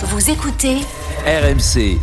Vous 0.00 0.30
écoutez 0.30 0.76
RMC, 1.26 1.98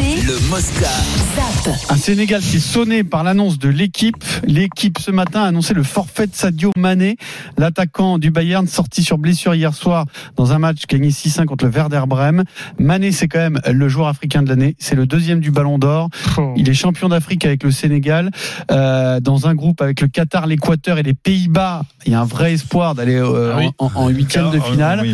RMC 0.00 0.22
le 0.26 0.48
Mosca. 0.48 0.88
Zap. 1.36 1.74
Un 1.90 1.96
Sénégal 1.96 2.40
qui 2.40 2.56
est 2.56 2.60
sonné 2.60 3.04
par 3.04 3.22
l'annonce 3.22 3.58
de 3.58 3.68
l'équipe. 3.68 4.16
L'équipe 4.44 4.98
ce 4.98 5.10
matin 5.10 5.42
a 5.42 5.46
annoncé 5.48 5.74
le 5.74 5.82
forfait 5.82 6.26
de 6.26 6.34
Sadio 6.34 6.70
Mané, 6.76 7.16
l'attaquant 7.58 8.18
du 8.18 8.30
Bayern 8.30 8.66
sorti 8.66 9.02
sur 9.02 9.18
blessure 9.18 9.54
hier 9.54 9.74
soir 9.74 10.06
dans 10.36 10.52
un 10.52 10.58
match 10.58 10.86
gagné 10.88 11.10
6-1 11.10 11.44
contre 11.44 11.66
le 11.66 11.70
Werder 11.70 12.02
Bremen. 12.06 12.44
Mané 12.78 13.12
c'est 13.12 13.28
quand 13.28 13.40
même 13.40 13.60
le 13.70 13.88
joueur 13.90 14.08
africain 14.08 14.42
de 14.42 14.48
l'année, 14.48 14.74
c'est 14.78 14.94
le 14.94 15.04
deuxième 15.06 15.40
du 15.40 15.50
Ballon 15.50 15.78
d'Or. 15.78 16.08
Il 16.56 16.68
est 16.68 16.74
champion 16.74 17.08
d'Afrique 17.10 17.44
avec 17.44 17.62
le 17.62 17.70
Sénégal 17.70 18.30
euh, 18.70 19.20
dans 19.20 19.46
un 19.48 19.54
groupe 19.54 19.82
avec 19.82 20.00
le 20.00 20.08
Qatar, 20.08 20.46
l'Équateur 20.46 20.96
et 20.98 21.02
les 21.02 21.14
Pays-Bas. 21.14 21.82
Il 22.06 22.12
y 22.12 22.14
a 22.14 22.20
un 22.20 22.24
vrai 22.24 22.54
espoir 22.54 22.94
d'aller 22.94 23.16
euh, 23.16 23.52
Ah 23.54 23.58
oui. 23.58 23.70
en, 23.78 23.90
en 23.94 24.08
huitième 24.08 24.50
de 24.50 24.60
finale. 24.60 25.06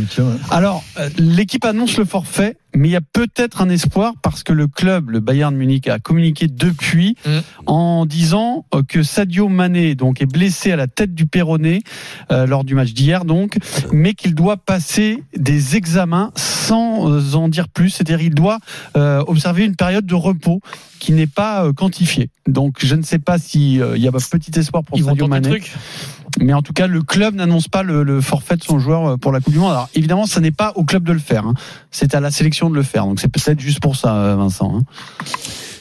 Alors, 0.50 0.84
euh, 0.98 1.08
l'équipe 1.18 1.64
annonce 1.64 1.96
le 1.98 2.04
forfait, 2.04 2.57
mais 2.76 2.89
il 2.89 2.93
y 2.93 2.96
a 2.96 3.00
peut-être 3.00 3.62
un 3.62 3.68
espoir 3.68 4.12
parce 4.22 4.43
que 4.43 4.53
le 4.53 4.68
club, 4.68 5.11
le 5.11 5.21
Bayern 5.21 5.54
Munich, 5.54 5.89
a 5.89 5.98
communiqué 5.98 6.46
depuis 6.46 7.16
Mm. 7.25 7.39
en 7.66 8.07
disant 8.07 8.66
euh, 8.75 8.82
que 8.86 9.02
Sadio 9.02 9.49
Mané 9.49 9.94
donc 9.94 10.21
est 10.21 10.26
blessé 10.26 10.72
à 10.72 10.76
la 10.76 10.86
tête 10.86 11.14
du 11.14 11.26
péroné 11.26 11.82
euh, 12.30 12.46
lors 12.46 12.64
du 12.64 12.75
match 12.75 12.93
d'hier, 12.93 13.25
donc, 13.25 13.57
mais 13.93 14.14
qu'il 14.14 14.35
doit 14.35 14.57
passer 14.57 15.22
des 15.36 15.76
examens 15.76 16.30
sans 16.36 17.11
euh, 17.11 17.35
en 17.35 17.49
dire 17.49 17.68
plus. 17.68 17.90
C'est-à-dire, 17.90 18.21
il 18.21 18.35
doit 18.35 18.58
euh, 18.96 19.22
observer 19.27 19.64
une 19.64 19.77
période 19.77 20.07
de 20.07 20.14
repos 20.14 20.61
qui 20.99 21.13
n'est 21.13 21.27
pas 21.27 21.64
euh, 21.64 21.72
quantifiée. 21.72 22.30
Donc, 22.46 22.77
je 22.85 22.94
ne 22.94 23.02
sais 23.02 23.18
pas 23.18 23.38
si 23.38 23.80
euh, 23.80 23.96
il 23.96 24.02
y 24.02 24.08
a 24.08 24.13
petit 24.13 24.58
espoir 24.58 24.85
pour 24.85 24.99
Ils 24.99 25.04
Sadio 25.04 25.27
Mané. 25.27 25.61
Mais 26.40 26.53
en 26.53 26.63
tout 26.63 26.72
cas, 26.72 26.86
le 26.86 27.03
club 27.03 27.35
n'annonce 27.35 27.68
pas 27.68 27.82
le, 27.82 28.21
forfait 28.21 28.57
de 28.57 28.63
son 28.63 28.79
joueur 28.79 29.07
euh, 29.07 29.17
pour 29.17 29.32
la 29.32 29.40
Coupe 29.40 29.53
du 29.53 29.58
Monde. 29.58 29.72
Alors 29.72 29.89
évidemment, 29.94 30.27
ce 30.27 30.39
n'est 30.40 30.50
pas 30.50 30.72
au 30.75 30.85
club 30.85 31.04
de 31.04 31.13
le 31.13 31.18
faire. 31.18 31.46
hein. 31.46 31.54
C'est 31.90 32.14
à 32.14 32.20
la 32.20 32.31
sélection 32.31 32.69
de 32.70 32.75
le 32.75 32.83
faire. 32.83 33.05
Donc 33.06 33.20
c'est 33.20 33.28
peut-être 33.28 33.61
juste 33.61 33.81
pour 33.81 33.97
ça, 33.97 34.14
euh, 34.17 34.36
Vincent. 34.36 34.78
hein. 34.78 34.83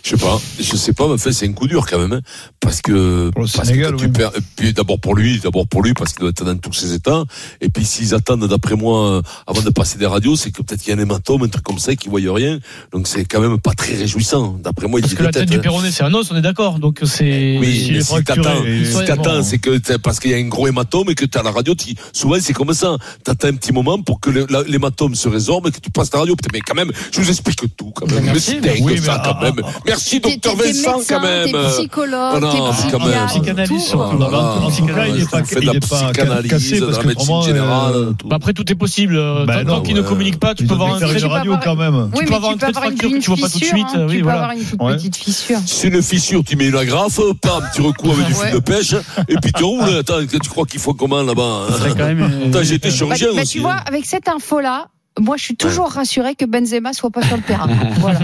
Je 0.05 0.11
sais 0.11 0.17
pas, 0.17 0.39
je 0.59 0.75
sais 0.75 0.93
pas, 0.93 1.07
mais 1.07 1.13
enfin, 1.13 1.31
c'est 1.31 1.47
un 1.47 1.53
coup 1.53 1.67
dur 1.67 1.87
quand 1.89 1.97
même, 1.97 2.13
hein, 2.13 2.21
parce 2.59 2.79
que, 2.79 3.31
Pour 3.31 3.41
le 3.41 3.47
parce 3.51 3.67
Sénégal, 3.67 3.89
que 3.95 3.95
oui. 3.95 4.01
tu 4.03 4.09
perds, 4.09 4.29
et 4.37 4.41
puis 4.55 4.71
d'abord 4.71 4.99
pour 4.99 5.15
lui, 5.15 5.39
d'abord 5.39 5.67
pour 5.67 5.81
lui, 5.81 5.95
parce 5.95 6.11
qu'il 6.13 6.19
doit 6.19 6.29
être 6.29 6.45
dans 6.45 6.55
tous 6.57 6.73
ses 6.73 6.93
états, 6.93 7.23
et 7.59 7.69
puis 7.69 7.83
s'ils 7.85 8.13
attendent, 8.13 8.47
d'après 8.47 8.75
moi, 8.75 9.23
avant 9.47 9.63
de 9.63 9.69
passer 9.71 9.97
des 9.97 10.05
radios, 10.05 10.35
c'est 10.35 10.51
que 10.51 10.61
peut-être 10.61 10.81
qu'il 10.83 10.93
y 10.93 10.95
a 10.95 10.99
un 10.99 11.01
hématome, 11.01 11.41
un 11.41 11.47
truc 11.47 11.63
comme 11.63 11.79
ça, 11.79 11.95
qu'ils 11.95 12.11
voient 12.11 12.19
rien, 12.35 12.59
donc 12.93 13.07
c'est 13.07 13.25
quand 13.25 13.39
même 13.41 13.59
pas 13.59 13.73
très 13.73 13.95
réjouissant, 13.95 14.59
d'après 14.63 14.87
moi, 14.87 14.99
il 14.99 15.01
Parce 15.01 15.15
que 15.15 15.23
la 15.23 15.31
tête 15.31 15.49
du. 15.49 15.57
Péroné, 15.59 15.89
c'est 15.89 16.03
un 16.03 16.13
os, 16.13 16.29
on 16.29 16.35
est 16.35 16.41
d'accord. 16.41 16.77
Donc 16.77 16.99
c'est. 17.03 17.57
Oui, 17.59 17.75
s'il 17.75 17.93
mais 17.95 18.03
si 18.03 18.23
t'attends, 18.23 19.41
si 19.41 19.49
c'est 19.49 19.57
que 19.57 19.97
parce 19.97 20.19
qu'il 20.19 20.29
y 20.29 20.35
a 20.35 20.37
un 20.37 20.47
gros 20.47 20.67
hématome 20.67 21.09
et 21.09 21.15
que 21.15 21.25
t'as 21.25 21.41
la 21.41 21.49
radio, 21.49 21.73
souvent 22.13 22.35
c'est 22.39 22.53
comme 22.53 22.75
ça. 22.75 22.95
T'attends 23.23 23.47
un 23.47 23.53
petit 23.53 23.73
moment 23.73 23.99
pour 23.99 24.19
que 24.19 24.29
la- 24.29 24.61
l'hématome 24.67 25.15
se 25.15 25.27
résorbe 25.29 25.65
et 25.67 25.71
que 25.71 25.79
tu 25.79 25.89
passes 25.89 26.11
ta 26.11 26.19
radio. 26.19 26.35
Mais 26.53 26.59
quand 26.59 26.75
même, 26.75 26.91
je 27.11 27.21
vous 27.21 27.29
explique 27.29 27.75
tout 27.75 27.91
quand 27.95 28.05
même. 28.05 28.23
Merci, 28.25 28.59
Mais 28.61 28.69
c'est 28.69 28.75
dingue 28.75 28.85
oui, 28.85 28.99
ça 28.99 29.19
mais 29.23 29.31
quand 29.33 29.41
même. 29.41 29.65
Merci 29.95 30.19
docteur 30.19 30.55
Vincent 30.55 30.99
quand 31.07 31.21
même. 31.21 31.45
T'es 31.51 31.67
psychologue, 31.69 32.41
Non, 32.41 32.51
t'es 32.51 32.57
non, 32.57 32.71
quand 32.91 32.99
même. 32.99 33.07
psychiatre, 33.07 33.27
Psychanalyste, 33.27 33.87
surtout. 33.87 34.21
En 34.23 34.85
cas, 34.85 35.05
il 35.07 35.15
n'est 35.15 35.25
pas, 35.25 35.41
il 35.61 35.69
est 35.69 35.79
pas 35.79 36.43
cassé 36.43 36.79
de 36.79 36.85
parce 36.85 36.97
la 36.97 37.03
que 37.03 37.07
médecine 37.07 37.23
autrement, 37.33 37.41
générale, 37.41 37.93
euh, 37.95 38.11
tout. 38.17 38.27
Bah, 38.27 38.35
après, 38.37 38.53
tout 38.53 38.69
est 38.71 38.75
possible. 38.75 39.15
Euh, 39.17 39.45
Bah 39.45 39.63
tant 39.65 39.81
qu'il 39.81 39.95
ne 39.95 40.01
ouais. 40.01 40.07
communique 40.07 40.39
pas, 40.39 40.53
tu 40.53 40.65
peux 40.65 40.73
avoir 40.73 40.95
un 40.95 40.99
trait 40.99 41.19
de 41.19 41.25
radio 41.25 41.55
quand 41.63 41.75
même. 41.75 42.09
Oui, 42.13 42.23
peux 42.25 42.29
mais 42.29 42.35
avoir 42.35 42.57
tu 42.57 42.63
un 42.63 42.67
peux 42.67 42.71
trait 42.73 42.91
de 42.91 42.95
fracture 42.97 43.09
que 43.11 43.17
tu 43.19 43.29
vois 43.31 43.37
pas 43.39 43.49
tout 43.49 43.59
de 43.59 43.63
suite, 43.65 43.85
hein, 43.95 44.05
oui, 44.09 44.17
tu 44.17 44.23
peux 44.23 44.29
avoir 44.29 44.51
une 44.51 44.95
petite 44.97 45.15
fissure. 45.15 45.59
C'est 45.65 45.87
une 45.87 46.01
fissure, 46.01 46.43
tu 46.43 46.55
mets 46.55 46.67
une 46.67 46.75
agrafe, 46.77 47.19
pam, 47.41 47.63
tu 47.73 47.81
recours 47.81 48.13
avec 48.13 48.25
du 48.27 48.33
fil 48.33 48.51
de 48.51 48.59
pêche, 48.59 48.93
et 49.29 49.35
puis 49.37 49.51
tu 49.53 49.63
roules. 49.63 49.97
Attends, 49.99 50.25
tu 50.25 50.49
crois 50.49 50.65
qu'il 50.65 50.79
faut 50.79 50.93
comment 50.93 51.21
là-bas 51.21 51.67
Ce 51.69 51.77
serait 51.77 51.89
hein 51.91 51.93
quand 51.97 52.05
même, 52.05 52.21
euh, 52.21 52.49
Attends, 52.49 52.63
j'ai 52.63 52.75
été 52.75 52.89
Bah, 52.89 52.95
chirurgien 52.95 53.27
bah, 53.35 53.41
aussi. 53.41 53.51
tu 53.53 53.59
vois, 53.59 53.73
hein. 53.75 53.83
avec 53.85 54.05
cette 54.05 54.27
info-là, 54.27 54.87
moi, 55.19 55.37
je 55.37 55.43
suis 55.43 55.55
toujours 55.55 55.89
rassuré 55.89 56.35
que 56.35 56.45
Benzema 56.45 56.91
soit 56.93 57.09
pas 57.09 57.21
sur 57.23 57.37
le 57.37 57.43
terrain. 57.43 57.67
voilà. 57.99 58.19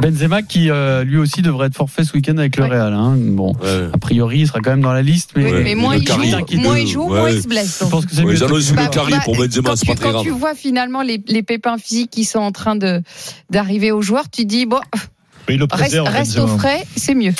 Benzema 0.00 0.42
qui 0.42 0.70
euh, 0.70 1.02
lui 1.04 1.16
aussi 1.16 1.40
devrait 1.42 1.68
être 1.68 1.76
forfait 1.76 2.04
ce 2.04 2.12
week-end 2.12 2.36
avec 2.36 2.56
le 2.56 2.64
Ouais. 2.64 2.68
Real. 2.70 2.92
hein. 2.92 3.14
Bon, 3.18 3.52
Ouais. 3.62 3.88
a 3.92 3.98
priori, 3.98 4.40
il 4.40 4.46
sera 4.46 4.60
quand 4.60 4.70
même 4.70 4.80
dans 4.82 4.92
la 4.92 5.02
liste, 5.02 5.30
mais 5.36 5.44
Oui, 5.52 5.60
mais 5.64 5.74
moins 5.74 5.96
il, 5.96 6.06
joue, 6.06 6.16
moins 6.58 6.78
il 6.78 6.86
joue, 6.86 7.08
moins 7.08 7.30
il 7.30 7.42
se 7.42 7.48
blesse. 7.48 7.78
je 7.84 7.88
pense 7.90 8.04
que 8.06 8.14
c'est 8.14 8.22
Ouais, 8.22 8.32
mieux. 8.32 8.36
j'annonce 8.36 8.72
Bah, 8.72 8.84
le 8.84 8.88
carré 8.90 9.12
bah, 9.12 9.20
pour 9.24 9.36
Benzema, 9.36 9.70
quand 9.70 9.76
c'est 9.76 9.86
tu, 9.86 9.86
pas 9.92 9.94
très 9.94 10.04
quand 10.06 10.12
grave. 10.12 10.22
tu 10.24 10.30
vois 10.30 10.54
finalement 10.54 11.02
les, 11.02 11.22
les 11.26 11.42
pépins 11.42 11.78
physiques 11.78 12.10
qui 12.10 12.24
sont 12.24 12.38
en 12.40 12.52
train 12.52 12.76
de 12.76 13.02
d'arriver 13.50 13.90
aux 13.92 14.02
joueurs, 14.02 14.28
tu 14.30 14.44
dis 14.44 14.66
bon, 14.66 14.80
Mais 15.48 15.54
il 15.54 15.58
le 15.58 15.64
reste, 15.70 15.82
préserve. 15.82 16.08
reste 16.08 16.38
au 16.38 16.46
frais, 16.46 16.86
c'est 16.96 17.14
mieux. 17.14 17.32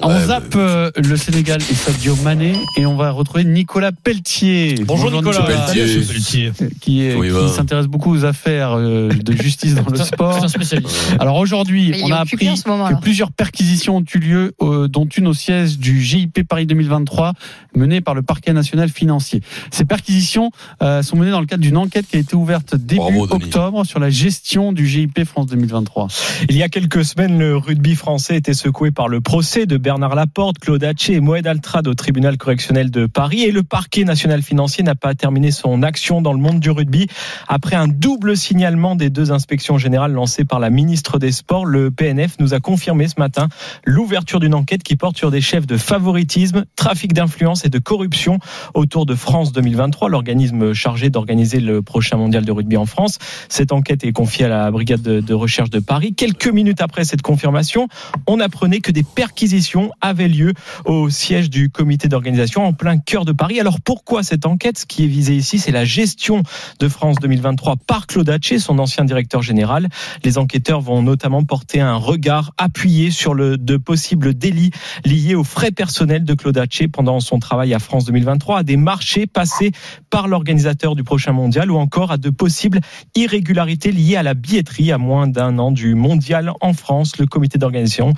On 0.00 0.08
Ouais, 0.08 0.26
zappe 0.26 0.54
euh, 0.56 0.90
le 0.96 1.16
Sénégal 1.16 1.60
et 1.60 1.74
Sadio 1.74 2.16
Mané 2.16 2.54
et 2.76 2.86
on 2.86 2.96
va 2.96 3.10
retrouver 3.10 3.44
Nicolas 3.44 3.92
Pelletier. 3.92 4.76
Bonjour, 4.84 5.10
Nicolas. 5.10 5.42
Pelletier. 5.42 6.02
Pelletier. 6.02 6.52
qui, 6.80 7.10
s'intéresse 7.54 7.86
beaucoup 7.86 8.12
aux 8.12 8.24
affaires 8.24 8.72
euh, 8.76 9.08
de 9.08 9.32
justice 9.32 9.74
dans 9.74 9.86
le 9.88 9.98
sport. 9.98 10.44
un 10.44 10.48
spécialiste. 10.48 11.16
Alors 11.18 11.36
aujourd'hui, 11.36 11.94
on 12.02 12.10
a 12.10 12.18
appris 12.18 12.48
en 12.48 12.56
ce 12.56 12.68
moment, 12.68 12.88
que 12.88 13.00
plusieurs 13.00 13.32
perquisitions 13.32 13.96
ont 13.96 14.04
eu 14.14 14.18
lieu, 14.18 14.54
euh, 14.62 14.88
dont 14.88 15.06
une 15.06 15.28
au 15.28 15.34
siège 15.34 15.78
du 15.78 16.00
GIP 16.02 16.46
Paris 16.46 16.66
2023, 16.66 17.32
menée 17.74 18.00
par 18.00 18.14
le 18.14 18.22
parquet 18.22 18.52
national 18.52 18.88
financier. 18.88 19.40
Ces 19.70 19.84
perquisitions 19.84 20.50
euh, 20.82 21.02
sont 21.02 21.16
menées 21.16 21.30
dans 21.30 21.40
le 21.40 21.46
cadre 21.46 21.62
d'une 21.62 21.76
enquête 21.76 22.06
qui 22.08 22.16
a 22.16 22.20
été 22.20 22.34
ouverte 22.34 22.74
début 22.76 23.00
Bravo, 23.00 23.26
octobre 23.30 23.84
sur 23.84 24.00
la 24.00 24.10
gestion 24.10 24.72
du 24.72 24.86
GIP 24.86 25.24
France 25.24 25.46
2023. 25.46 26.08
Il 26.48 26.56
y 26.56 26.62
a 26.62 26.68
quelques 26.68 27.04
semaines, 27.04 27.37
le 27.38 27.56
rugby 27.56 27.94
français 27.94 28.36
était 28.36 28.52
secoué 28.52 28.90
par 28.90 29.06
le 29.06 29.20
procès 29.20 29.64
de 29.64 29.76
Bernard 29.76 30.16
Laporte, 30.16 30.58
Claude 30.58 30.82
Haché 30.82 31.14
et 31.14 31.20
Moed 31.20 31.46
Altrad 31.46 31.86
au 31.86 31.94
tribunal 31.94 32.36
correctionnel 32.36 32.90
de 32.90 33.06
Paris. 33.06 33.42
Et 33.42 33.52
le 33.52 33.62
parquet 33.62 34.02
national 34.02 34.42
financier 34.42 34.82
n'a 34.82 34.96
pas 34.96 35.14
terminé 35.14 35.52
son 35.52 35.84
action 35.84 36.20
dans 36.20 36.32
le 36.32 36.40
monde 36.40 36.58
du 36.58 36.70
rugby. 36.70 37.06
Après 37.46 37.76
un 37.76 37.86
double 37.86 38.36
signalement 38.36 38.96
des 38.96 39.08
deux 39.08 39.30
inspections 39.30 39.78
générales 39.78 40.12
lancées 40.12 40.44
par 40.44 40.58
la 40.58 40.68
ministre 40.68 41.20
des 41.20 41.30
Sports, 41.30 41.64
le 41.64 41.92
PNF 41.92 42.40
nous 42.40 42.54
a 42.54 42.60
confirmé 42.60 43.06
ce 43.06 43.14
matin 43.18 43.48
l'ouverture 43.84 44.40
d'une 44.40 44.54
enquête 44.54 44.82
qui 44.82 44.96
porte 44.96 45.16
sur 45.16 45.30
des 45.30 45.40
chefs 45.40 45.66
de 45.66 45.76
favoritisme, 45.76 46.64
trafic 46.74 47.12
d'influence 47.12 47.64
et 47.64 47.68
de 47.68 47.78
corruption 47.78 48.40
autour 48.74 49.06
de 49.06 49.14
France 49.14 49.52
2023, 49.52 50.08
l'organisme 50.08 50.72
chargé 50.72 51.08
d'organiser 51.08 51.60
le 51.60 51.82
prochain 51.82 52.16
mondial 52.16 52.44
de 52.44 52.50
rugby 52.50 52.76
en 52.76 52.86
France. 52.86 53.18
Cette 53.48 53.70
enquête 53.70 54.02
est 54.02 54.12
confiée 54.12 54.46
à 54.46 54.48
la 54.48 54.70
brigade 54.72 55.02
de, 55.02 55.20
de 55.20 55.34
recherche 55.34 55.70
de 55.70 55.78
Paris. 55.78 56.14
Quelques 56.14 56.48
minutes 56.48 56.80
après 56.80 57.04
cette 57.04 57.22
confirmation, 57.28 57.88
on 58.26 58.40
apprenait 58.40 58.80
que 58.80 58.90
des 58.90 59.02
perquisitions 59.02 59.90
avaient 60.00 60.28
lieu 60.28 60.54
au 60.86 61.10
siège 61.10 61.50
du 61.50 61.68
comité 61.68 62.08
d'organisation 62.08 62.64
en 62.64 62.72
plein 62.72 62.96
cœur 62.96 63.26
de 63.26 63.32
Paris. 63.32 63.60
Alors 63.60 63.82
pourquoi 63.82 64.22
cette 64.22 64.46
enquête? 64.46 64.78
Ce 64.78 64.86
qui 64.86 65.04
est 65.04 65.08
visé 65.08 65.36
ici, 65.36 65.58
c'est 65.58 65.70
la 65.70 65.84
gestion 65.84 66.42
de 66.80 66.88
France 66.88 67.16
2023 67.20 67.76
par 67.86 68.06
Claude 68.06 68.30
Haché, 68.30 68.58
son 68.58 68.78
ancien 68.78 69.04
directeur 69.04 69.42
général. 69.42 69.90
Les 70.24 70.38
enquêteurs 70.38 70.80
vont 70.80 71.02
notamment 71.02 71.44
porter 71.44 71.82
un 71.82 71.96
regard 71.96 72.54
appuyé 72.56 73.10
sur 73.10 73.34
le, 73.34 73.58
de 73.58 73.76
possibles 73.76 74.32
délits 74.32 74.70
liés 75.04 75.34
aux 75.34 75.44
frais 75.44 75.70
personnels 75.70 76.24
de 76.24 76.32
Claude 76.32 76.56
Haché 76.56 76.88
pendant 76.88 77.20
son 77.20 77.38
travail 77.40 77.74
à 77.74 77.78
France 77.78 78.06
2023, 78.06 78.60
à 78.60 78.62
des 78.62 78.78
marchés 78.78 79.26
passés 79.26 79.72
par 80.08 80.28
l'organisateur 80.28 80.96
du 80.96 81.04
prochain 81.04 81.32
mondial 81.32 81.70
ou 81.70 81.76
encore 81.76 82.10
à 82.10 82.16
de 82.16 82.30
possibles 82.30 82.80
irrégularités 83.14 83.92
liées 83.92 84.16
à 84.16 84.22
la 84.22 84.32
billetterie 84.32 84.92
à 84.92 84.96
moins 84.98 85.26
d'un 85.26 85.58
an 85.58 85.72
du 85.72 85.94
mondial 85.94 86.52
en 86.62 86.72
France. 86.72 87.17
Le 87.18 87.26
comité 87.26 87.58
d'organisation 87.58 88.12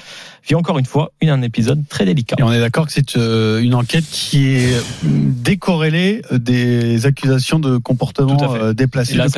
vit 0.47 0.55
encore 0.55 0.79
une 0.79 0.85
fois 0.87 1.13
une- 1.21 1.31
un 1.31 1.43
épisode 1.43 1.83
très 1.89 2.05
délicat. 2.05 2.37
Et 2.39 2.43
on 2.43 2.53
est 2.53 2.61
d'accord 2.61 2.87
que 2.87 2.93
c'est 2.93 3.17
euh, 3.17 3.61
une 3.61 3.75
enquête 3.75 4.05
qui 4.11 4.47
est 4.49 4.75
décorrélée 5.03 6.23
des 6.33 7.07
accusations 7.07 7.59
de 7.59 7.77
comportement 7.79 8.37
euh, 8.55 8.73
déplacé 8.73 9.15
là, 9.15 9.25
de 9.27 9.31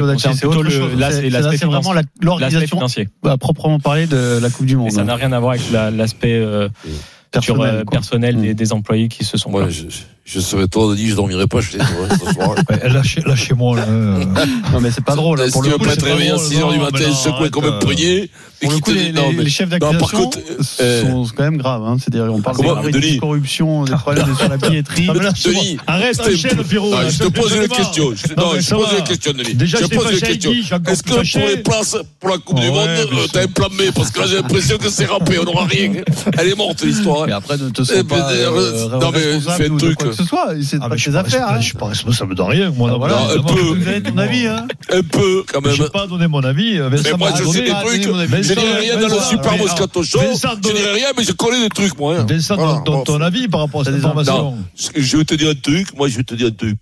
C'est 1.56 1.64
vraiment 1.66 1.92
l'organisation 2.20 2.78
à 3.24 3.36
proprement 3.38 3.78
parler 3.80 4.06
de 4.06 4.38
la 4.40 4.50
Coupe 4.50 4.66
du 4.66 4.76
Monde. 4.76 4.88
Et 4.88 4.90
ça 4.90 5.04
n'a 5.04 5.14
rien 5.16 5.32
à 5.32 5.40
voir 5.40 5.52
avec 5.52 5.70
la- 5.70 5.90
l'aspect 5.90 6.34
euh, 6.34 6.68
sur, 7.40 7.54
Personnel, 7.54 7.74
euh, 7.74 7.84
quoi. 7.84 7.92
personnel 7.98 8.40
des, 8.40 8.50
Mm. 8.52 8.54
des 8.54 8.72
employés 8.72 9.08
qui 9.08 9.24
se 9.24 9.38
sont 9.38 9.50
plaints. 9.50 9.70
Je, 10.24 10.40
serais 10.40 10.68
toi, 10.68 10.94
Denis, 10.94 11.08
je 11.08 11.14
dormirai 11.16 11.46
pas, 11.46 11.60
je 11.60 11.72
sais, 11.72 11.78
ce 11.78 12.32
soir. 12.34 12.54
Lâchez-moi. 13.26 13.76
là. 13.76 13.84
euh. 13.88 14.24
Non, 14.72 14.80
mais 14.80 14.90
c'est 14.90 15.04
pas 15.04 15.16
drôle. 15.16 15.40
hein, 15.40 15.46
Si 15.52 15.60
tu 15.60 15.68
veux 15.70 15.78
pas 15.78 15.90
c'est 15.90 15.96
te 15.96 16.00
pas 16.04 16.06
réveiller 16.12 16.30
à 16.30 16.34
drôle. 16.34 16.46
6 16.46 16.54
h 16.54 16.72
du 16.72 16.78
non, 16.78 16.84
matin, 16.84 17.12
secoué 17.12 17.50
comme 17.50 17.64
un 17.64 17.68
arrête, 17.70 17.80
prunier. 17.84 18.16
et 18.22 18.30
Pour 18.62 18.72
le 18.72 18.78
coup, 18.78 18.92
te- 18.92 18.96
les, 18.96 19.12
non, 19.12 19.30
les- 19.30 19.36
mais- 19.36 19.42
les 19.44 19.50
chefs 19.50 19.68
non, 19.68 19.78
par 19.78 19.90
d'accusation 19.92 20.18
contre, 20.24 20.38
euh, 20.80 21.02
sont 21.02 21.26
quand 21.36 21.42
même 21.42 21.56
graves. 21.56 21.82
Hein. 21.82 21.96
C'est-à-dire, 21.98 22.32
on 22.32 22.40
parle 22.40 22.56
Comment, 22.56 22.80
des 22.82 22.92
Denis 22.92 23.14
de 23.16 23.20
corruption, 23.20 23.84
des 23.84 23.92
problèmes 23.94 24.36
sur 24.36 24.48
la 24.48 24.56
billetterie. 24.58 25.08
Ah. 25.10 25.14
Denis, 25.44 25.76
Arrête, 25.88 26.20
enchaîne, 26.20 26.62
Pierrot. 26.64 26.90
Non, 26.90 27.00
là, 27.00 27.10
je 27.10 27.18
te 27.18 27.28
pose 27.28 27.52
une 27.56 27.68
question. 27.68 28.12
Je, 28.14 28.34
Non, 28.34 28.52
je 28.54 28.60
ça 28.60 28.76
pose 28.76 28.86
une 28.98 29.04
question, 29.04 29.32
Denis. 29.32 29.54
Déjà, 29.54 29.78
je 29.80 29.86
t'ai 29.86 29.96
pose 29.96 30.06
une 30.12 30.18
chez 30.18 30.26
question. 30.38 30.52
Est-ce 30.88 31.02
que 31.02 31.10
pour 31.38 31.48
les 31.48 31.56
places 31.58 31.96
pour 32.20 32.30
la 32.30 32.38
Coupe 32.38 32.60
du 32.60 32.68
Monde, 32.68 32.88
euh, 32.88 33.26
t'as 33.32 33.42
un 33.42 33.46
plan 33.48 33.68
B? 33.68 33.90
Parce 33.94 34.10
que 34.12 34.20
là, 34.20 34.26
j'ai 34.28 34.36
l'impression 34.36 34.78
que 34.78 34.88
c'est 34.88 35.06
râpé, 35.06 35.38
on 35.40 35.44
n'aura 35.44 35.66
rien. 35.66 35.92
Elle 36.38 36.48
est 36.48 36.56
morte, 36.56 36.82
l'histoire. 36.84 37.26
Mais 37.26 37.32
après, 37.32 37.58
ne 37.58 37.68
te 37.70 37.82
sens 37.82 38.02
pas 38.04 38.30
euh, 38.30 38.50
euh, 38.52 38.98
non, 39.00 39.10
mais 39.10 39.40
fais 39.56 39.68
un 39.68 39.76
truc. 39.76 39.98
Que 40.16 40.22
ce 40.22 40.28
soit. 40.28 40.54
C'est 40.62 40.76
Ah, 40.76 40.88
pas 40.88 40.88
pas 40.90 40.94
affaires. 40.94 41.12
responsable- 41.22 41.44
hein. 41.54 41.60
je 41.60 41.64
suis 41.66 41.76
pas 41.78 41.86
responsable 41.86 42.34
de 42.34 42.42
rien. 42.42 42.70
Moi, 42.70 42.90
Ah, 42.94 42.96
voilà, 42.98 43.18
un 43.18 43.24
évidemment. 43.34 43.48
peu. 43.54 43.60
Vous 43.60 43.88
avez 43.88 44.02
ton 44.02 44.18
avis, 44.18 44.46
hein 44.46 44.66
Un 44.92 45.02
peu, 45.02 45.44
quand 45.52 45.60
même. 45.60 45.74
Je 45.74 45.82
n'ai 45.82 45.88
pas 45.88 46.06
donné 46.06 46.26
mon 46.28 46.42
avis. 46.44 46.78
Vincent 46.78 47.02
Mais 47.04 47.16
moi, 47.18 47.30
je 47.36 47.44
sais 47.44 47.62
des 47.62 47.70
trucs. 47.70 48.02
Je 48.02 48.54
dirais 48.54 48.78
rien 48.78 48.96
dans 48.96 49.08
le 49.14 49.20
Super 49.20 49.56
Moscato 49.58 50.02
Show. 50.02 50.20
Je 50.20 50.60
dirais 50.60 50.92
rien, 50.92 51.08
mais 51.16 51.24
je 51.24 51.32
connais 51.32 51.60
des 51.60 51.68
trucs, 51.68 51.98
moi. 51.98 52.16
hein. 52.18 52.26
Vincent, 52.28 52.56
donne 52.84 53.04
ton- 53.04 53.20
avis 53.22 53.46
par 53.48 53.60
rapport 53.60 53.82
à 53.82 53.84
cette 53.84 53.94
information. 53.94 54.56
Je 54.96 55.16
vais 55.16 55.24
te 55.24 55.34
dire 55.34 55.50
un 55.50 55.54
truc. 55.54 55.96
Moi, 55.96 56.08
je 56.08 56.16
vais 56.18 56.24
te 56.24 56.34
dire 56.34 56.48
un 56.48 56.50
truc. 56.50 56.76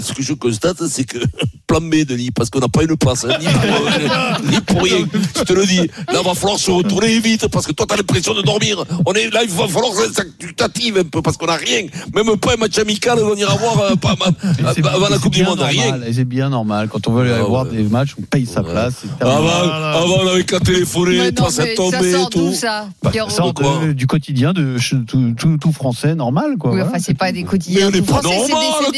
ce 0.00 0.12
que 0.12 0.22
je 0.22 0.34
constate, 0.34 0.86
c'est 0.86 1.04
que 1.04 1.18
plan 1.74 1.88
B, 1.88 2.04
Denis, 2.06 2.30
parce 2.30 2.50
qu'on 2.50 2.60
n'a 2.60 2.68
pas 2.68 2.82
une 2.84 2.96
place, 2.96 3.24
hein, 3.24 3.36
ni, 3.40 3.46
pour, 3.46 3.64
euh, 3.64 4.34
ni 4.50 4.60
pour 4.60 4.82
rien. 4.82 4.98
Je 5.36 5.42
te 5.42 5.52
le 5.52 5.66
dis. 5.66 5.90
Là, 6.12 6.22
va 6.22 6.34
falloir 6.34 6.58
se 6.58 6.70
retourner 6.70 7.18
vite, 7.18 7.48
parce 7.48 7.66
que 7.66 7.72
toi, 7.72 7.84
t'as 7.88 7.96
l'impression 7.96 8.32
de 8.34 8.42
dormir. 8.42 8.84
On 9.06 9.12
est 9.12 9.28
là, 9.30 9.40
il 9.42 9.50
va 9.50 9.66
falloir 9.66 9.92
que 9.92 10.22
tu 10.38 10.54
t'actives 10.54 10.98
un 10.98 11.04
peu, 11.04 11.20
parce 11.22 11.36
qu'on 11.36 11.46
n'a 11.46 11.56
rien. 11.56 11.86
Même 12.14 12.36
pas 12.36 12.52
un 12.54 12.56
match 12.56 12.78
amical, 12.78 13.18
on 13.20 13.34
ira 13.34 13.54
voir 13.56 13.80
euh, 13.80 13.96
pas, 13.96 14.14
Et 14.14 14.62
c'est- 14.74 14.86
avant 14.86 15.08
la 15.08 15.18
Coupe 15.18 15.32
du 15.32 15.40
bien 15.40 15.48
Monde, 15.50 15.60
rien. 15.60 15.98
C'est 16.12 16.24
bien 16.24 16.48
normal. 16.48 16.88
Quand 16.88 17.06
on 17.08 17.12
veut 17.12 17.22
aller 17.22 17.40
Ah, 17.40 17.44
voir 17.44 17.64
ouais. 17.66 17.76
des 17.76 17.82
matchs, 17.82 18.14
on 18.18 18.22
paye 18.22 18.46
sa 18.46 18.62
Ouais. 18.62 18.70
place. 18.70 18.94
Avant, 19.20 19.40
Voilà. 19.42 19.92
avant, 19.98 20.18
on 20.22 20.28
avait 20.28 20.44
qu'à 20.44 20.60
téléphoner, 20.60 21.32
toi, 21.32 21.50
ça 21.50 21.64
ça 21.64 21.74
tombait 21.74 22.12
sort 22.12 22.30
d'où 22.30 22.50
tout. 22.50 22.54
ça 22.54 22.86
Bah, 23.02 23.10
ça 23.12 23.30
sort 23.30 23.52
de- 23.54 23.92
du 23.92 24.06
quotidien 24.06 24.52
de 24.52 24.76
tout, 25.08 25.34
tout, 25.36 25.56
tout 25.58 25.72
français 25.72 26.14
normal. 26.14 26.56
Quoi, 26.58 26.70
Oui, 26.70 26.76
voilà. 26.76 26.90
enfin, 26.90 27.00
c'est 27.04 27.14
pas 27.18 27.32
des 27.32 27.42
quotidiens. 27.42 27.90
Mais 27.90 27.96
on 27.98 28.02
est 28.02 28.06
tout 28.06 28.14
pas 28.14 28.22
normal, 28.22 28.40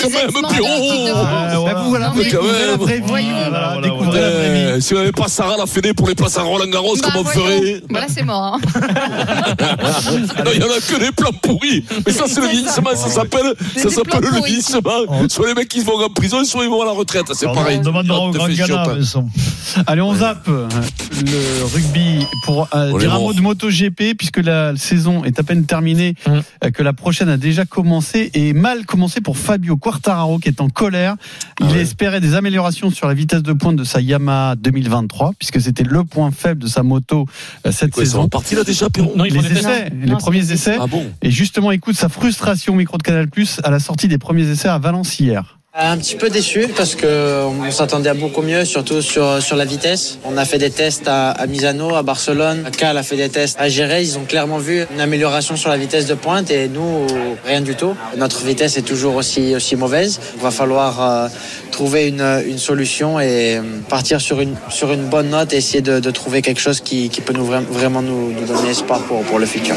quand 0.00 0.10
même, 0.10 0.30
Bah, 0.42 1.56
voilà. 1.56 1.82
voilà, 1.88 2.12
mais 2.16 2.24
découvrez 2.72 2.98
la 3.00 3.06
vraie 3.06 3.22
vie. 3.22 3.28
Voilà, 3.50 3.68
Voilà, 3.72 3.80
découvrez 3.82 4.20
la 4.20 4.30
vraie 4.30 4.54
vie. 4.54 4.72
Eh, 4.76 4.80
si 4.80 4.94
on 4.94 4.98
n'avait 4.98 5.12
pas 5.12 5.28
Sarah 5.28 5.56
la 5.58 5.66
Fédé 5.66 5.94
pour 5.94 6.08
les 6.08 6.14
places 6.14 6.36
à 6.38 6.42
Roland 6.42 6.66
Garros, 6.70 6.94
Bah, 6.96 7.00
comment 7.12 7.20
on 7.20 7.24
ferait 7.24 7.82
Voilà, 7.90 8.06
c'est 8.08 8.24
mort. 8.24 8.58
hein. 8.58 8.60
Non, 10.44 10.50
il 10.54 10.60
y 10.60 10.64
en 10.64 10.66
a 10.68 10.80
que 10.80 10.98
des 11.00 11.12
plans 11.12 11.30
pourris. 11.42 11.84
Mais 12.06 12.12
ça, 12.12 12.24
c'est 12.26 12.40
le 12.40 12.46
vieillissement, 12.48 12.90
ça 12.94 13.08
s'appelle, 13.08 13.54
le 13.76 14.44
vieillissement. 14.44 14.80
Soit 15.28 15.48
les 15.48 15.54
mecs 15.54 15.68
qui 15.68 15.80
vont 15.80 16.02
en 16.02 16.08
prison, 16.08 16.44
soit 16.44 16.64
ils 16.64 16.70
vont 16.70 16.82
à 16.82 16.86
la 16.86 16.92
retraite. 16.92 17.26
C'est 17.34 17.46
pareil. 17.46 17.80
On 17.84 17.88
au 17.88 18.30
Grand 18.30 18.48
Ghana. 18.48 18.84
Allez, 19.86 20.00
on 20.02 20.14
zappe 20.14 20.48
euh, 20.48 20.68
le 21.24 21.64
rugby 21.74 22.24
pour 22.44 22.68
euh, 22.74 22.96
dire 22.98 23.14
un 23.14 23.18
mot 23.18 23.32
de 23.32 23.40
MotoGP 23.40 24.14
puisque 24.16 24.38
la 24.38 24.74
saison 24.76 25.24
est 25.24 25.38
à 25.38 25.42
peine 25.42 25.64
terminée, 25.66 26.14
Mm. 26.26 26.40
euh, 26.64 26.70
que 26.70 26.82
la 26.82 26.92
prochaine 26.92 27.28
a 27.28 27.36
déjà 27.36 27.64
commencé 27.64 28.30
et 28.34 28.52
mal 28.52 28.84
commencé 28.86 29.20
pour 29.20 29.36
Fabio 29.36 29.76
Quartararo 29.76 30.38
qui 30.38 30.48
est 30.48 30.60
en 30.60 30.68
colère. 30.68 31.14
Il 31.60 31.66
Ah 31.68 31.72
ouais. 31.72 31.80
espérait 31.80 32.20
des 32.20 32.34
améliorations 32.34 32.55
sur 32.90 33.06
la 33.08 33.14
vitesse 33.14 33.42
de 33.42 33.52
pointe 33.52 33.76
de 33.76 33.84
sa 33.84 34.00
Yamaha 34.00 34.54
2023 34.56 35.32
puisque 35.38 35.60
c'était 35.60 35.84
le 35.84 36.04
point 36.04 36.30
faible 36.30 36.62
de 36.62 36.68
sa 36.68 36.82
moto 36.82 37.26
euh, 37.66 37.72
cette 37.72 37.92
Quoi, 37.92 38.04
saison. 38.04 38.22
repartis 38.22 38.54
là 38.54 38.64
déjà, 38.64 38.88
Pierrot 38.90 39.12
Non, 39.16 39.24
Les 39.24 39.36
essais, 39.52 39.90
les 39.90 40.06
Non, 40.06 40.16
premiers 40.18 40.50
essais. 40.52 40.76
Ah 40.80 40.86
bon 40.86 41.04
Et 41.22 41.30
justement, 41.30 41.70
écoute 41.72 41.96
sa 41.96 42.08
frustration 42.08 42.72
au 42.74 42.76
micro 42.76 42.98
de 42.98 43.02
Canal 43.02 43.28
Plus 43.28 43.60
à 43.64 43.70
la 43.70 43.78
sortie 43.80 44.08
des 44.08 44.18
premiers 44.18 44.48
essais 44.48 44.68
à 44.68 44.78
Valence 44.78 45.18
hier. 45.20 45.55
Un 45.78 45.98
petit 45.98 46.16
peu 46.16 46.30
déçu 46.30 46.68
parce 46.74 46.94
que 46.94 47.42
on 47.44 47.70
s'attendait 47.70 48.08
à 48.08 48.14
beaucoup 48.14 48.40
mieux, 48.40 48.64
surtout 48.64 49.02
sur, 49.02 49.42
sur 49.42 49.56
la 49.56 49.66
vitesse. 49.66 50.18
On 50.24 50.38
a 50.38 50.46
fait 50.46 50.56
des 50.56 50.70
tests 50.70 51.06
à, 51.06 51.32
à 51.32 51.46
Misano, 51.46 51.94
à 51.94 52.02
Barcelone. 52.02 52.64
Cal 52.78 52.96
a 52.96 53.02
fait 53.02 53.16
des 53.16 53.28
tests 53.28 53.56
à 53.60 53.68
Géré. 53.68 54.00
Ils 54.02 54.16
ont 54.16 54.24
clairement 54.24 54.56
vu 54.56 54.86
une 54.94 55.00
amélioration 55.02 55.54
sur 55.54 55.68
la 55.68 55.76
vitesse 55.76 56.06
de 56.06 56.14
pointe 56.14 56.50
et 56.50 56.68
nous, 56.68 57.06
rien 57.44 57.60
du 57.60 57.74
tout. 57.74 57.94
Notre 58.16 58.42
vitesse 58.42 58.78
est 58.78 58.82
toujours 58.88 59.16
aussi, 59.16 59.54
aussi 59.54 59.76
mauvaise. 59.76 60.18
Il 60.36 60.40
va 60.42 60.50
falloir 60.50 61.02
euh, 61.02 61.28
trouver 61.72 62.06
une, 62.08 62.24
une 62.46 62.58
solution 62.58 63.20
et 63.20 63.58
euh, 63.58 63.62
partir 63.90 64.18
sur 64.22 64.40
une, 64.40 64.56
sur 64.70 64.90
une 64.94 65.04
bonne 65.04 65.28
note 65.28 65.52
et 65.52 65.56
essayer 65.58 65.82
de, 65.82 66.00
de 66.00 66.10
trouver 66.10 66.40
quelque 66.40 66.60
chose 66.60 66.80
qui, 66.80 67.10
qui 67.10 67.20
peut 67.20 67.34
nous, 67.34 67.46
vra- 67.46 67.60
vraiment 67.60 68.00
nous, 68.00 68.32
nous 68.32 68.46
donner 68.46 68.70
espoir 68.70 69.00
pour, 69.00 69.20
pour 69.24 69.38
le 69.38 69.44
futur. 69.44 69.74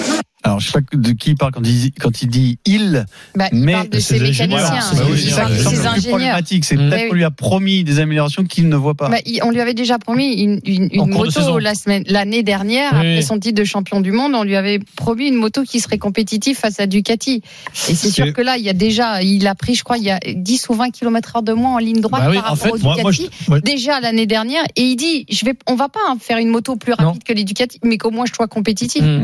Alors, 0.60 0.62
je 0.62 0.68
sais 0.68 0.82
pas 0.82 0.98
de 0.98 1.12
qui 1.14 1.30
il 1.32 1.36
parle 1.38 1.52
quand 1.54 1.62
il, 1.66 1.80
dit- 1.80 1.92
quand 2.00 2.22
il 2.22 2.28
dit 2.28 2.60
il, 2.66 3.06
Bah, 3.36 3.48
il 3.52 3.60
Mais 3.60 3.72
parle 3.74 3.90
de 3.90 4.00
c'est 4.00 4.18
ses 4.18 4.24
mécaniciens. 4.24 4.80
Bah 4.94 5.04
oui, 5.10 5.20
c'est 5.24 5.30
ça 5.30 5.46
qui 5.46 5.58
semble 5.60 5.76
le 5.76 5.82
plus 5.82 5.88
ingénieurs. 5.88 6.10
problématique. 6.10 6.66
C'est 6.66 6.76
Mm. 6.76 6.90
peut-être 6.90 7.02
Oui. 7.04 7.10
qu'on 7.10 7.16
lui 7.16 7.24
a 7.24 7.32
promis 7.32 7.84
des 7.84 8.00
améliorations 8.00 8.44
qu'il 8.44 8.68
ne 8.70 8.76
voit 8.76 8.96
pas. 8.96 9.10
Bah, 9.10 9.18
on 9.44 9.52
lui 9.52 9.62
avait 9.62 9.74
déjà 9.74 9.98
promis 10.00 10.34
une, 10.42 10.90
En 11.00 11.08
moto 11.08 11.60
la 11.60 11.76
semaine, 11.76 12.04
l'année 12.08 12.44
dernière, 12.44 12.92
Oui, 12.94 12.98
après 13.00 13.22
son 13.22 13.40
titre 13.40 13.56
de 13.60 13.64
champion 13.64 14.02
du 14.02 14.12
monde. 14.12 14.34
On 14.36 14.44
lui 14.44 14.56
avait 14.56 14.80
promis 14.96 15.28
une 15.28 15.36
moto 15.36 15.64
qui 15.64 15.80
serait 15.80 15.98
compétitive 15.98 16.58
face 16.58 16.80
à 16.80 16.88
Ducati. 16.88 17.42
Et 17.90 17.96
c'est 17.96 18.10
sûr 18.12 18.34
que 18.34 18.42
là, 18.42 18.58
il 18.58 18.64
y 18.64 18.70
a 18.70 18.74
déjà, 18.74 19.22
il 19.24 19.48
a 19.48 19.56
pris, 19.56 19.76
je 19.76 19.84
crois, 19.84 19.98
il 19.98 20.04
y 20.04 20.12
a 20.12 20.20
10 20.36 20.68
ou 20.70 20.74
20 20.74 20.90
km 20.92 21.38
heure 21.38 21.44
de 21.44 21.54
moins 21.54 21.76
en 21.76 21.78
ligne 21.78 22.02
droite 22.02 22.24
Bah 22.24 22.30
oui, 22.30 22.36
par 22.38 22.46
en 22.46 22.50
rapport 22.56 22.66
fait, 22.68 22.74
au 22.74 22.78
Moi, 22.80 22.98
moi, 23.02 23.12
je, 23.12 23.22
Ducati. 23.24 23.62
Déjà 23.64 24.00
l'année 24.00 24.26
dernière, 24.26 24.64
et 24.76 24.82
il 24.84 24.96
dit, 24.96 25.26
je 25.30 25.46
vais, 25.46 25.54
on 25.68 25.76
va 25.76 25.90
pas 25.90 26.00
hein, 26.10 26.18
faire 26.20 26.38
une 26.38 26.50
moto 26.50 26.76
plus 26.76 26.94
rapide 26.94 27.06
Non. 27.06 27.20
que 27.26 27.34
les 27.34 27.44
Ducati, 27.44 27.80
mais 27.84 27.98
qu'au 27.98 28.12
moins 28.12 28.26
je 28.26 28.34
sois 28.34 28.48
compétitif. 28.48 29.04
Mm. 29.04 29.22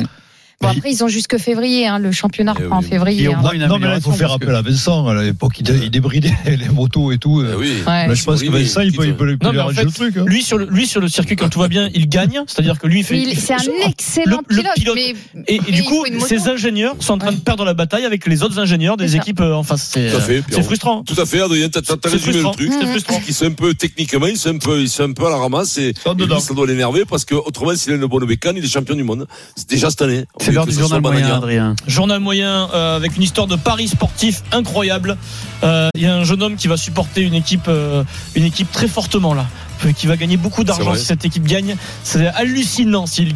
Bon 0.66 0.78
après, 0.78 0.92
ils 0.92 1.04
ont 1.04 1.08
jusque 1.08 1.38
février, 1.38 1.88
hein, 1.88 2.00
le 2.00 2.12
championnat 2.12 2.54
Eh 2.58 2.64
reprend 2.64 2.78
en 2.78 2.82
oui. 2.82 2.88
février. 2.88 3.28
Hein. 3.28 3.42
une 3.54 3.66
non, 3.68 3.78
mais 3.80 3.88
là, 3.88 3.96
il 3.98 4.02
faut 4.02 4.12
faire 4.12 4.32
appel 4.32 4.54
à 4.54 4.62
Vincent. 4.62 5.08
À 5.08 5.22
l'époque, 5.24 5.54
il, 5.60 5.64
dé- 5.64 5.80
il 5.84 5.90
débridait 5.92 6.34
les 6.46 6.70
motos 6.70 7.12
et 7.12 7.18
tout. 7.18 7.44
Eh 7.44 7.56
oui. 7.56 7.74
Ouais. 7.88 8.08
Là, 8.08 8.14
je 8.14 8.24
pense 8.24 8.42
que 8.42 8.50
Vincent, 8.50 8.82
il 8.82 8.94
peut, 8.94 9.06
il 9.06 9.16
peut, 9.16 9.30
il 9.32 9.38
peut 9.38 9.46
Non, 9.48 9.52
mais 9.54 9.60
lui 9.60 9.66
en 9.66 9.70
fait, 9.70 9.84
le 9.84 9.92
truc. 9.92 10.18
hein. 10.18 10.24
Lui 10.26 10.44
sur 10.44 10.58
le, 10.58 10.66
lui 10.70 10.86
sur 10.88 11.02
le 11.02 11.08
circuit 11.08 11.36
quand 11.36 11.50
tout 11.50 11.60
va 11.60 11.68
bien, 11.68 11.90
il 11.94 12.08
gagne. 12.10 12.42
C'est-à-dire 12.48 12.80
que 12.80 12.88
lui 12.88 13.00
il 13.00 13.04
fait. 13.04 13.36
C'est 13.36 13.54
un 13.54 13.88
excellent 13.88 14.42
le- 14.48 14.56
pilote, 14.58 14.74
pilote- 14.76 14.96
mais 15.36 15.44
Et, 15.48 15.60
du 15.72 15.84
coup, 15.84 16.06
ces 16.28 16.48
ingénieurs 16.50 16.96
sont 17.00 17.14
en 17.14 17.18
train 17.18 17.32
de 17.32 17.40
perdre 17.40 17.66
la 17.66 17.74
bataille 17.74 18.06
avec 18.06 18.26
les 18.28 18.44
autres 18.44 18.60
ingénieurs 18.60 18.98
des 18.98 19.08
C'est 19.08 19.18
ça. 19.18 19.22
équipes 19.24 19.42
euh, 19.42 19.54
en 19.54 19.64
face. 19.64 19.90
C'est 19.94 20.10
Tout 20.10 20.18
à 20.18 20.22
fait, 20.22 20.38
euh, 20.38 20.42
c'est 20.50 20.64
frustrant. 20.64 21.04
Tout 21.04 21.20
à 21.20 21.26
fait, 21.26 21.42
Adrien, 21.42 21.70
t'as 21.70 21.82
résumé 22.10 22.38
le 22.38 22.44
truc. 22.44 22.70
Mmh. 22.70 22.74
C'est 22.80 22.88
frustrant. 22.88 23.22
Ils 23.28 23.34
sont 23.34 23.46
un 23.46 23.52
peu, 23.52 23.74
techniquement, 23.74 24.28
ils 24.28 24.38
sont 24.38 24.50
un 24.50 24.58
peu, 24.58 25.26
à 25.26 25.30
la 25.30 25.38
ramasse 25.38 25.78
et, 25.78 25.94
ça 26.04 26.54
doit 26.54 26.68
l'énerver 26.68 27.04
parce 27.06 27.26
que 27.26 27.36
autrement, 27.36 27.76
s'il 27.76 27.92
a 27.92 27.96
une 27.96 28.06
bonne 28.06 28.26
bécane, 28.26 28.56
il 28.58 28.64
est 28.64 28.68
champion 28.68 28.96
du 28.96 29.04
monde. 29.04 29.28
C'est 29.56 29.70
déjà 29.70 29.90
cette 29.90 30.02
année. 30.02 30.26
C'est 30.40 30.52
l'heure 30.56 30.66
du 30.66 30.74
journal 30.74 31.02
moyen, 31.02 31.20
Banania. 31.20 31.38
Adrien. 31.38 31.76
Journal 31.88 32.20
moyen 32.20 32.70
euh, 32.74 32.96
avec 32.96 33.16
une 33.18 33.24
histoire 33.24 33.48
de 33.48 33.56
paris 33.56 33.88
sportif 33.88 34.42
incroyable. 34.52 35.18
Euh, 35.64 35.90
Il 35.96 36.02
y 36.02 36.08
a 36.08 36.16
un 36.16 36.24
jeune 36.24 36.42
homme 36.42 36.56
qui 36.56 36.68
va 36.68 36.78
supporter 36.78 37.22
une 37.22 37.34
équipe, 37.36 37.68
euh, 37.68 38.04
une 38.36 38.44
équipe 38.44 38.72
très 38.72 38.88
fortement 38.88 39.34
là, 39.34 39.46
euh, 39.86 39.92
qui 39.92 40.08
va 40.08 40.18
gagner 40.18 40.38
beaucoup 40.38 40.64
d'argent 40.64 40.96
si 40.96 41.06
cette 41.06 41.26
équipe 41.26 41.46
gagne. 41.46 41.76
C'est 42.04 42.28
hallucinant 42.28 43.06
s'il 43.06 43.36